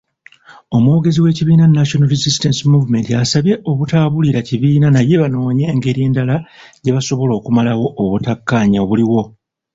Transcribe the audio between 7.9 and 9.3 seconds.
obutakkanya obuliwo.